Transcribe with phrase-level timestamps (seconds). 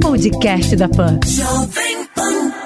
[0.00, 1.18] Podcast da Pan.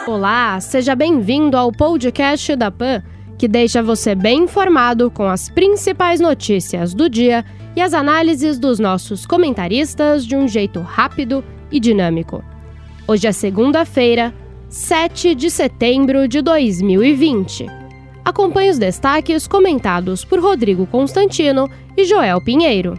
[0.06, 3.02] Olá, seja bem-vindo ao podcast da Pan,
[3.38, 7.42] que deixa você bem informado com as principais notícias do dia
[7.74, 12.44] e as análises dos nossos comentaristas de um jeito rápido e dinâmico.
[13.08, 14.34] Hoje é segunda-feira,
[14.68, 17.64] 7 de setembro de 2020.
[18.22, 22.98] Acompanhe os destaques comentados por Rodrigo Constantino e Joel Pinheiro.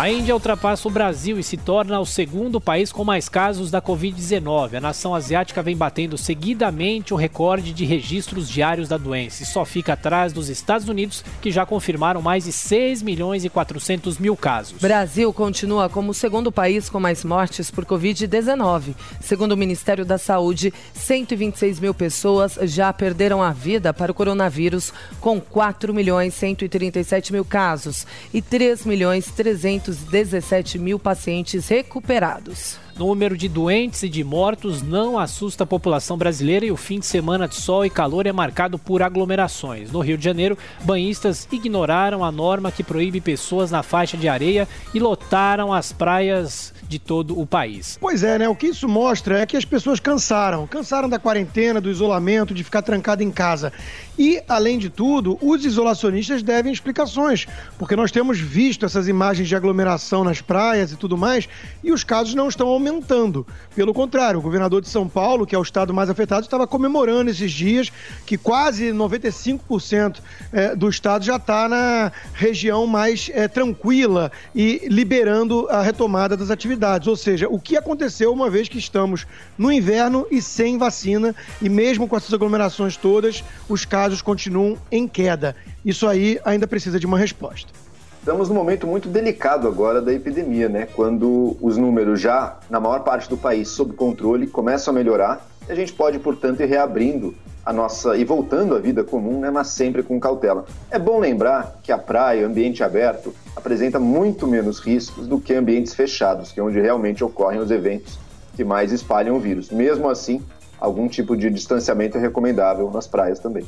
[0.00, 3.82] A Índia ultrapassa o Brasil e se torna o segundo país com mais casos da
[3.82, 4.76] Covid-19.
[4.76, 9.62] A nação asiática vem batendo seguidamente o recorde de registros diários da doença e só
[9.62, 14.34] fica atrás dos Estados Unidos, que já confirmaram mais de 6 milhões e 400 mil
[14.34, 14.80] casos.
[14.80, 18.94] Brasil continua como o segundo país com mais mortes por Covid-19.
[19.20, 24.94] Segundo o Ministério da Saúde, 126 mil pessoas já perderam a vida para o coronavírus,
[25.20, 32.78] com 4 milhões 137 mil casos e 3 milhões 300 217 mil pacientes recuperados.
[32.96, 37.06] Número de doentes e de mortos não assusta a população brasileira e o fim de
[37.06, 39.90] semana de sol e calor é marcado por aglomerações.
[39.90, 44.68] No Rio de Janeiro, banhistas ignoraram a norma que proíbe pessoas na faixa de areia
[44.92, 47.96] e lotaram as praias de todo o país.
[48.00, 48.48] Pois é, né?
[48.48, 50.66] O que isso mostra é que as pessoas cansaram.
[50.66, 53.72] Cansaram da quarentena, do isolamento, de ficar trancado em casa.
[54.18, 57.46] E, além de tudo, os isolacionistas devem explicações,
[57.78, 61.48] porque nós temos visto essas imagens de aglomeração nas praias e tudo mais,
[61.82, 63.46] e os casos não estão aumentando.
[63.76, 67.30] Pelo contrário, o governador de São Paulo, que é o estado mais afetado, estava comemorando
[67.30, 67.92] esses dias
[68.26, 70.18] que quase 95%
[70.52, 76.50] é, do estado já está na região mais é, tranquila e liberando a retomada das
[76.50, 77.06] atividades.
[77.06, 79.26] Ou seja, o que aconteceu uma vez que estamos
[79.56, 85.06] no inverno e sem vacina, e mesmo com essas aglomerações todas, os casos continuam em
[85.06, 85.54] queda.
[85.84, 87.89] Isso aí ainda precisa de uma resposta.
[88.20, 90.86] Estamos num momento muito delicado agora da epidemia, né?
[90.94, 95.74] Quando os números já, na maior parte do país, sob controle, começam a melhorar, a
[95.74, 100.02] gente pode, portanto, ir reabrindo a nossa e voltando à vida comum, né, mas sempre
[100.02, 100.66] com cautela.
[100.90, 105.54] É bom lembrar que a praia, o ambiente aberto, apresenta muito menos riscos do que
[105.54, 108.18] ambientes fechados, que é onde realmente ocorrem os eventos
[108.54, 109.70] que mais espalham o vírus.
[109.70, 110.42] Mesmo assim,
[110.78, 113.64] algum tipo de distanciamento é recomendável nas praias também.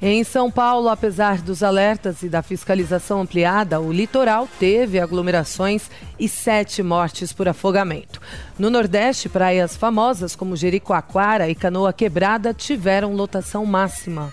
[0.00, 6.28] Em São Paulo, apesar dos alertas e da fiscalização ampliada, o litoral teve aglomerações e
[6.28, 8.20] sete mortes por afogamento.
[8.56, 14.32] No Nordeste, praias famosas como Jericoacoara e Canoa Quebrada tiveram lotação máxima.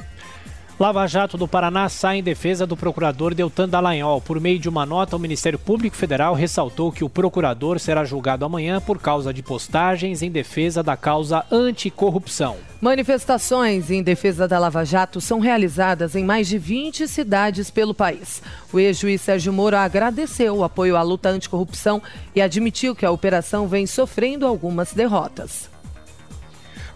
[0.78, 4.20] Lava Jato do Paraná sai em defesa do procurador Deltan Dallagnol.
[4.20, 8.44] Por meio de uma nota, o Ministério Público Federal ressaltou que o procurador será julgado
[8.44, 12.58] amanhã por causa de postagens em defesa da causa anticorrupção.
[12.82, 18.44] Manifestações em defesa da Lava Jato são realizadas em mais de 20 cidades pelo país.
[18.74, 22.02] O ex-juiz Sérgio Moro agradeceu o apoio à luta anticorrupção
[22.36, 25.74] e admitiu que a operação vem sofrendo algumas derrotas.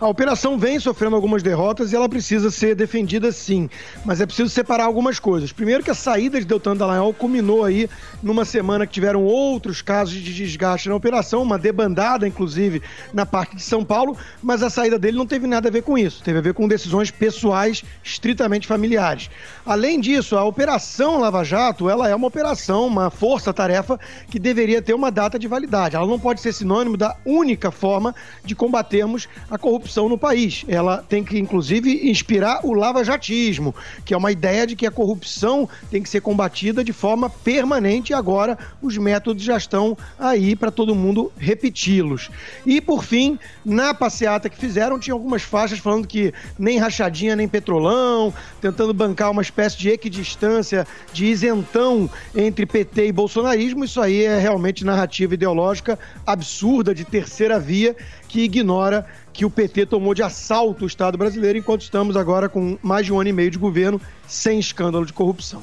[0.02, 3.70] A operação vem sofrendo algumas derrotas e ela precisa ser defendida sim,
[4.06, 5.52] mas é preciso separar algumas coisas.
[5.52, 7.90] Primeiro que a saída de Deltan Dallagnol culminou aí
[8.24, 12.82] numa semana que tiveram outros casos de desgaste na operação, uma debandada inclusive
[13.14, 15.98] na parte de São Paulo, mas a saída dele não teve nada a ver com
[15.98, 19.30] isso, teve a ver com decisões pessoais estritamente familiares.
[19.66, 24.00] Além disso, a operação Lava Jato, ela é uma operação, uma força-tarefa
[24.31, 25.98] que deveria ter uma data de validade.
[25.98, 30.64] Ela não pode ser sinônimo da única forma de combatermos a corrupção corrupção no país.
[30.68, 33.74] Ela tem que, inclusive, inspirar o lava-jatismo,
[34.06, 38.12] que é uma ideia de que a corrupção tem que ser combatida de forma permanente
[38.12, 42.30] e agora os métodos já estão aí para todo mundo repeti-los.
[42.66, 47.48] E, por fim, na passeata que fizeram, tinha algumas faixas falando que nem rachadinha nem
[47.48, 53.84] petrolão, tentando bancar uma espécie de equidistância, de isentão entre PT e bolsonarismo.
[53.84, 57.96] Isso aí é realmente narrativa ideológica absurda de terceira via
[58.30, 62.78] que ignora que o PT tomou de assalto o Estado brasileiro, enquanto estamos agora com
[62.81, 65.62] mais de um ano e meio de governo sem escândalo de corrupção.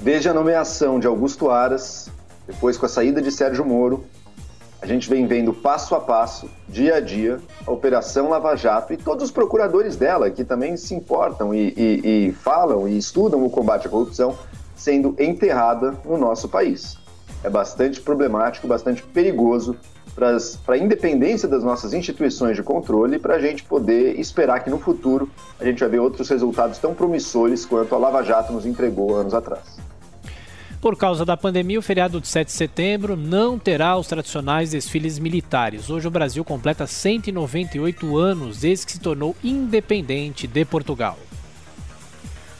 [0.00, 2.10] Desde a nomeação de Augusto Aras,
[2.46, 4.04] depois com a saída de Sérgio Moro,
[4.80, 8.96] a gente vem vendo passo a passo, dia a dia, a Operação Lava Jato e
[8.98, 13.48] todos os procuradores dela, que também se importam e, e, e falam e estudam o
[13.48, 14.38] combate à corrupção,
[14.76, 16.98] sendo enterrada no nosso país.
[17.42, 19.76] é bastante problemático, bastante perigoso
[20.16, 24.78] para a independência das nossas instituições de controle, para a gente poder esperar que no
[24.78, 25.28] futuro
[25.60, 29.34] a gente vai ver outros resultados tão promissores quanto a Lava Jato nos entregou anos
[29.34, 29.76] atrás.
[30.80, 35.18] Por causa da pandemia, o feriado de 7 de setembro não terá os tradicionais desfiles
[35.18, 35.90] militares.
[35.90, 41.18] Hoje o Brasil completa 198 anos desde que se tornou independente de Portugal.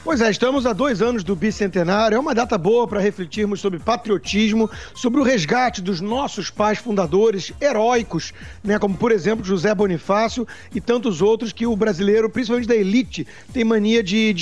[0.06, 2.14] Pois é, estamos a dois anos do bicentenário.
[2.14, 7.52] É uma data boa para refletirmos sobre patriotismo, sobre o resgate dos nossos pais fundadores
[7.60, 8.32] heróicos,
[8.62, 13.26] né, como por exemplo José Bonifácio e tantos outros que o brasileiro, principalmente da elite,
[13.52, 14.32] tem mania de,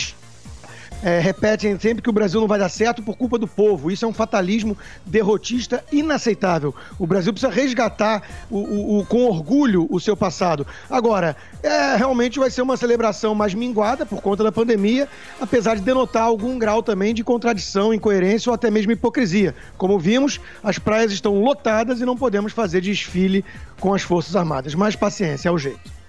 [1.03, 3.91] é, repetem sempre que o Brasil não vai dar certo por culpa do povo.
[3.91, 6.75] Isso é um fatalismo derrotista inaceitável.
[6.99, 10.67] O Brasil precisa resgatar o, o, o, com orgulho o seu passado.
[10.89, 15.09] Agora, é, realmente vai ser uma celebração mais minguada por conta da pandemia,
[15.41, 19.55] apesar de denotar algum grau também de contradição, incoerência ou até mesmo hipocrisia.
[19.77, 23.45] Como vimos, as praias estão lotadas e não podemos fazer desfile
[23.81, 24.75] com as Forças Armadas.
[24.75, 26.04] Mas paciência, é o jeito.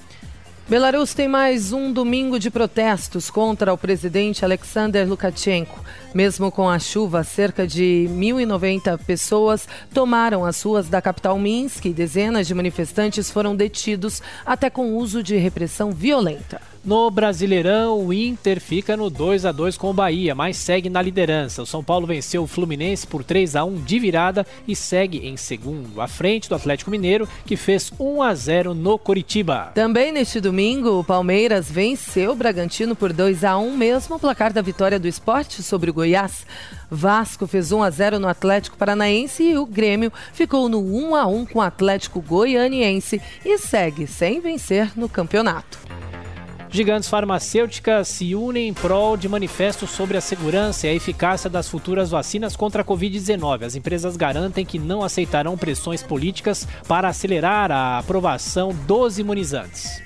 [0.68, 5.80] Belarus tem mais um domingo de protestos contra o presidente Alexander Lukashenko.
[6.12, 11.94] Mesmo com a chuva, cerca de 1.090 pessoas tomaram as ruas da capital Minsk e
[11.94, 16.60] dezenas de manifestantes foram detidos, até com uso de repressão violenta.
[16.86, 21.02] No Brasileirão, o Inter fica no 2 a 2 com o Bahia, mas segue na
[21.02, 21.64] liderança.
[21.64, 25.36] O São Paulo venceu o Fluminense por 3 a 1 de virada e segue em
[25.36, 29.72] segundo, à frente do Atlético Mineiro, que fez 1 a 0 no Coritiba.
[29.74, 34.62] Também neste domingo, o Palmeiras venceu o Bragantino por 2 a 1, mesmo placar da
[34.62, 36.46] vitória do esporte sobre o Goiás.
[36.92, 41.26] Vasco fez 1 a 0 no Atlético Paranaense e o Grêmio ficou no 1 a
[41.26, 45.80] 1 com o Atlético Goianiense e segue sem vencer no campeonato.
[46.70, 51.70] Gigantes farmacêuticas se unem em prol de manifestos sobre a segurança e a eficácia das
[51.70, 53.64] futuras vacinas contra a Covid-19.
[53.64, 60.05] As empresas garantem que não aceitarão pressões políticas para acelerar a aprovação dos imunizantes.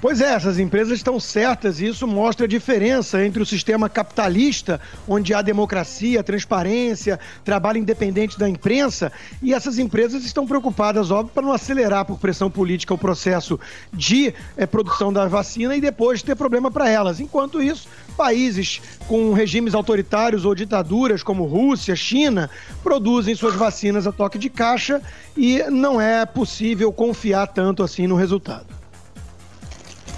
[0.00, 4.80] Pois é, essas empresas estão certas e isso mostra a diferença entre o sistema capitalista,
[5.06, 9.12] onde há democracia, transparência, trabalho independente da imprensa,
[9.42, 13.60] e essas empresas estão preocupadas, óbvio, para não acelerar por pressão política o processo
[13.92, 17.20] de é, produção da vacina e depois ter problema para elas.
[17.20, 17.86] Enquanto isso,
[18.16, 22.48] países com regimes autoritários ou ditaduras, como Rússia, China,
[22.82, 25.02] produzem suas vacinas a toque de caixa
[25.36, 28.79] e não é possível confiar tanto assim no resultado.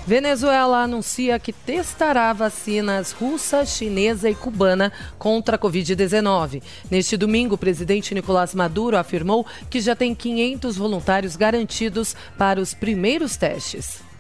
[0.05, 6.61] Venezuela anuncia que testará vacinas russa, chinesa e cubana contra a Covid-19.
[6.91, 12.75] Neste domingo, o presidente Nicolás Maduro afirmou que já tem 500 voluntários garantidos para os
[12.75, 14.12] primeiros testes.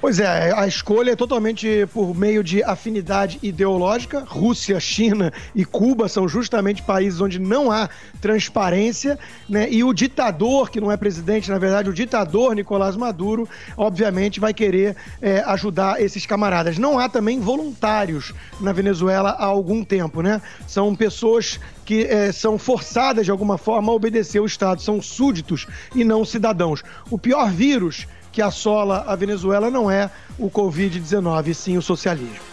[0.00, 4.24] Pois é, a escolha é totalmente por meio de afinidade ideológica.
[4.26, 7.86] Rússia, China e Cuba são justamente países onde não há
[8.18, 9.68] transparência, né?
[9.70, 14.54] E o ditador, que não é presidente, na verdade, o ditador Nicolás Maduro, obviamente vai
[14.54, 16.78] querer é, ajudar esses camaradas.
[16.78, 20.40] Não há também voluntários na Venezuela há algum tempo, né?
[20.66, 25.66] São pessoas que é, são forçadas de alguma forma a obedecer o Estado, são súditos
[25.94, 26.82] e não cidadãos.
[27.10, 32.50] O pior vírus que assola a Venezuela não é o Covid-19, sim o socialismo.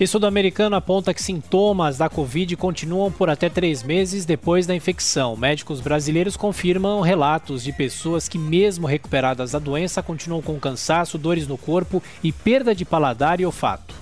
[0.00, 5.36] Estudo americano aponta que sintomas da Covid continuam por até três meses depois da infecção.
[5.36, 11.46] Médicos brasileiros confirmam relatos de pessoas que, mesmo recuperadas da doença, continuam com cansaço, dores
[11.46, 13.99] no corpo e perda de paladar e olfato.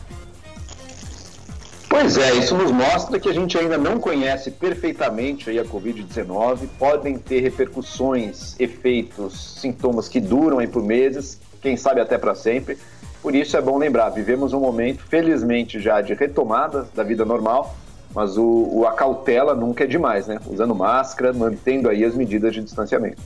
[2.00, 7.18] Pois é, isso nos mostra que a gente ainda não conhece perfeitamente a Covid-19, podem
[7.18, 12.78] ter repercussões, efeitos, sintomas que duram por meses, quem sabe até para sempre.
[13.20, 17.74] Por isso é bom lembrar, vivemos um momento, felizmente, já de retomada da vida normal,
[18.14, 20.38] mas o, o a cautela nunca é demais, né?
[20.46, 23.20] Usando máscara, mantendo aí as medidas de distanciamento.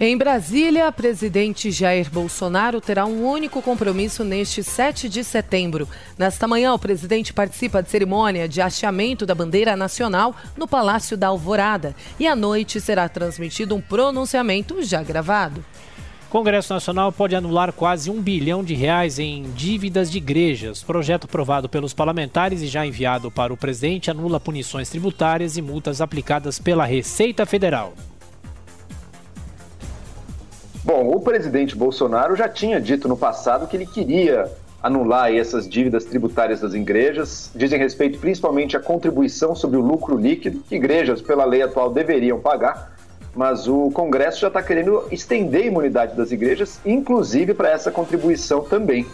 [0.00, 5.88] Em Brasília, presidente Jair Bolsonaro terá um único compromisso neste 7 de setembro.
[6.18, 11.28] Nesta manhã, o presidente participa de cerimônia de hasteamento da bandeira nacional no Palácio da
[11.28, 11.94] Alvorada.
[12.18, 15.64] E à noite será transmitido um pronunciamento já gravado.
[16.28, 20.82] Congresso Nacional pode anular quase um bilhão de reais em dívidas de igrejas.
[20.82, 26.00] Projeto aprovado pelos parlamentares e já enviado para o presidente anula punições tributárias e multas
[26.00, 27.94] aplicadas pela Receita Federal.
[30.84, 36.04] Bom, o presidente Bolsonaro já tinha dito no passado que ele queria anular essas dívidas
[36.04, 41.46] tributárias das igrejas, dizem respeito principalmente à contribuição sobre o lucro líquido, que igrejas, pela
[41.46, 42.94] lei atual, deveriam pagar,
[43.34, 48.60] mas o Congresso já está querendo estender a imunidade das igrejas, inclusive para essa contribuição
[48.60, 49.06] também.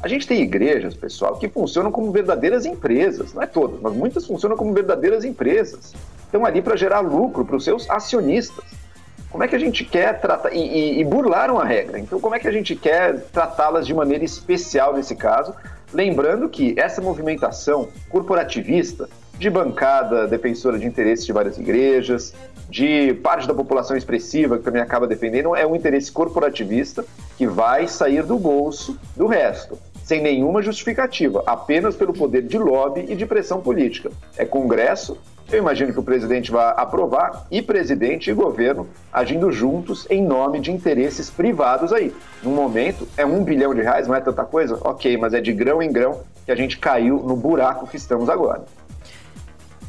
[0.00, 4.24] A gente tem igrejas, pessoal, que funcionam como verdadeiras empresas, não é todas, mas muitas
[4.24, 5.92] funcionam como verdadeiras empresas.
[6.24, 8.64] Estão ali para gerar lucro para os seus acionistas.
[9.30, 10.52] Como é que a gente quer tratar.
[10.52, 11.98] E, e, e burlaram a regra.
[11.98, 15.54] Então, como é que a gente quer tratá-las de maneira especial nesse caso?
[15.92, 19.08] Lembrando que essa movimentação corporativista
[19.38, 22.34] de bancada defensora de interesses de várias igrejas,
[22.68, 27.04] de parte da população expressiva que também acaba defendendo, é um interesse corporativista
[27.38, 29.78] que vai sair do bolso do resto
[30.10, 34.10] sem nenhuma justificativa, apenas pelo poder de lobby e de pressão política.
[34.36, 35.16] É Congresso,
[35.52, 40.60] eu imagino que o presidente vai aprovar, e presidente e governo agindo juntos em nome
[40.60, 42.14] de interesses privados aí.
[42.42, 44.78] No momento, é um bilhão de reais, não é tanta coisa?
[44.82, 48.28] Ok, mas é de grão em grão que a gente caiu no buraco que estamos
[48.28, 48.64] agora.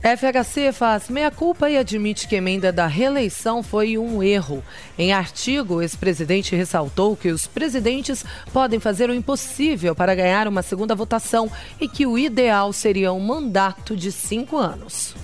[0.02, 4.64] FHC faz meia-culpa e admite que emenda da reeleição foi um erro.
[4.98, 10.64] Em artigo, o ex-presidente ressaltou que os presidentes podem fazer o impossível para ganhar uma
[10.64, 15.16] segunda votação e que o ideal seria um mandato de cinco anos.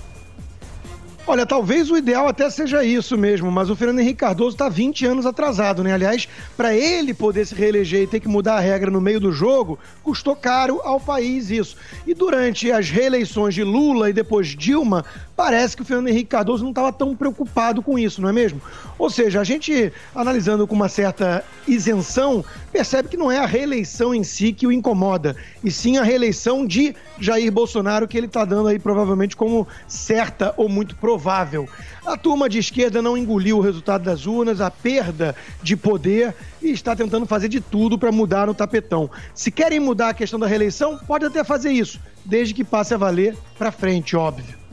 [1.29, 5.05] Olha, talvez o ideal até seja isso mesmo, mas o Fernando Henrique Cardoso está 20
[5.05, 5.93] anos atrasado, né?
[5.93, 9.33] Aliás, para ele poder se reeleger e ter que mudar a regra no meio do
[9.33, 11.75] jogo, custou caro ao país isso.
[12.07, 15.03] E durante as reeleições de Lula e depois Dilma,
[15.35, 18.61] parece que o Fernando Henrique Cardoso não estava tão preocupado com isso, não é mesmo?
[18.97, 24.13] Ou seja, a gente, analisando com uma certa isenção, percebe que não é a reeleição
[24.13, 28.45] em si que o incomoda, e sim a reeleição de Jair Bolsonaro, que ele está
[28.45, 31.67] dando aí provavelmente como certa ou muito provável.
[32.05, 36.71] A turma de esquerda não engoliu o resultado das urnas, a perda de poder, e
[36.71, 39.09] está tentando fazer de tudo para mudar no tapetão.
[39.33, 42.97] Se querem mudar a questão da reeleição, pode até fazer isso, desde que passe a
[42.97, 44.66] valer para frente, óbvio.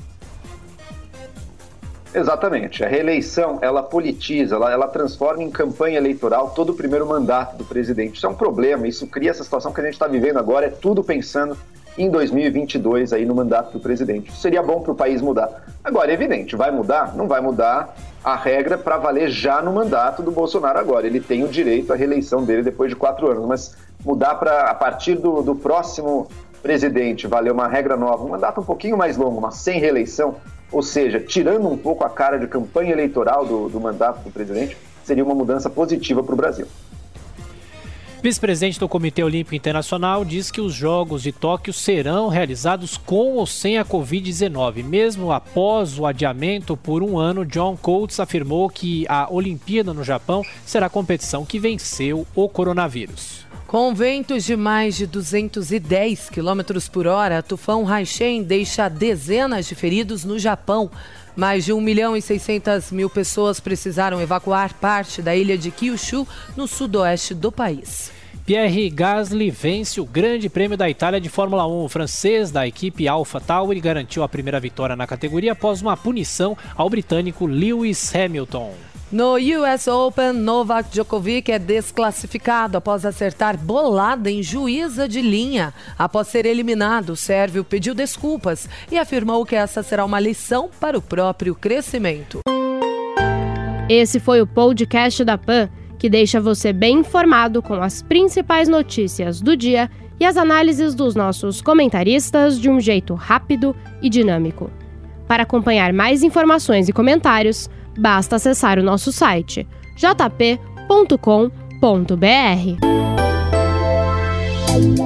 [2.14, 2.85] Exatamente.
[2.85, 7.64] A reeleição, ela politiza, ela, ela transforma em campanha eleitoral todo o primeiro mandato do
[7.64, 8.16] presidente.
[8.16, 10.71] Isso é um problema, isso cria essa situação que a gente está vivendo agora, é
[10.71, 11.56] tudo pensando
[11.99, 14.30] em 2022 aí no mandato do presidente.
[14.30, 15.64] Isso seria bom para o país mudar.
[15.83, 17.16] Agora, é evidente, vai mudar?
[17.16, 21.06] Não vai mudar a regra para valer já no mandato do Bolsonaro agora.
[21.06, 24.75] Ele tem o direito à reeleição dele depois de quatro anos, mas mudar para a
[24.75, 26.28] partir do, do próximo
[26.62, 30.37] presidente valer uma regra nova, um mandato um pouquinho mais longo, mas sem reeleição,
[30.75, 34.76] ou seja, tirando um pouco a cara de campanha eleitoral do, do mandato do presidente,
[35.04, 36.66] seria uma mudança positiva para o Brasil.
[38.21, 43.47] Vice-presidente do Comitê Olímpico Internacional diz que os Jogos de Tóquio serão realizados com ou
[43.47, 44.83] sem a Covid-19.
[44.83, 50.43] Mesmo após o adiamento por um ano, John Coates afirmou que a Olimpíada no Japão
[50.66, 53.47] será a competição que venceu o coronavírus.
[53.75, 60.25] Com ventos de mais de 210 km por hora, tufão Haishen deixa dezenas de feridos
[60.25, 60.88] no Japão.
[61.35, 66.25] Mais de 1 milhão e 600 mil pessoas precisaram evacuar parte da ilha de Kyushu,
[66.57, 68.12] no sudoeste do país.
[68.47, 71.85] Pierre Gasly vence o Grande Prêmio da Itália de Fórmula 1.
[71.85, 76.57] O francês da equipe Alpha Tauri garantiu a primeira vitória na categoria após uma punição
[76.76, 78.73] ao britânico Lewis Hamilton.
[79.14, 85.73] No US Open, Novak Djokovic é desclassificado após acertar bolada em juíza de linha.
[85.97, 90.99] Após ser eliminado, o sérvio pediu desculpas e afirmou que essa será uma lição para
[90.99, 92.40] o próprio crescimento.
[93.88, 99.40] Esse foi o podcast da PAN, que deixa você bem informado com as principais notícias
[99.40, 104.73] do dia e as análises dos nossos comentaristas de um jeito rápido e dinâmico.
[105.28, 110.59] Para acompanhar mais informações e comentários, Basta acessar o nosso site jp.com.br.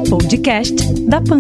[0.09, 1.38] Podcast da Pan.